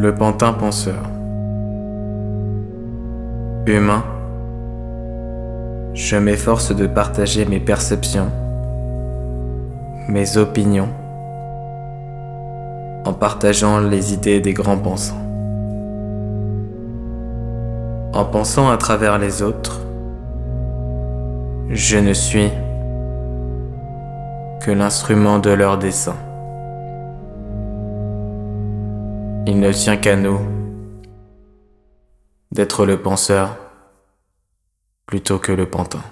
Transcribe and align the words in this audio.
Le 0.00 0.14
pantin 0.14 0.52
penseur. 0.52 1.02
Humain, 3.66 4.04
je 5.92 6.16
m'efforce 6.16 6.72
de 6.72 6.86
partager 6.86 7.44
mes 7.46 7.58
perceptions, 7.58 8.30
mes 10.08 10.36
opinions, 10.36 10.90
en 13.04 13.12
partageant 13.12 13.80
les 13.80 14.14
idées 14.14 14.38
des 14.38 14.52
grands 14.52 14.78
pensants. 14.78 15.20
En 18.12 18.24
pensant 18.24 18.70
à 18.70 18.76
travers 18.76 19.18
les 19.18 19.42
autres, 19.42 19.80
je 21.70 21.98
ne 21.98 22.12
suis 22.12 22.52
que 24.60 24.70
l'instrument 24.70 25.40
de 25.40 25.50
leur 25.50 25.76
dessein. 25.76 26.14
Il 29.50 29.60
ne 29.60 29.72
tient 29.72 29.96
qu'à 29.96 30.14
nous 30.14 30.40
d'être 32.52 32.84
le 32.84 33.00
penseur 33.00 33.56
plutôt 35.06 35.38
que 35.38 35.52
le 35.52 35.64
pantin. 35.64 36.02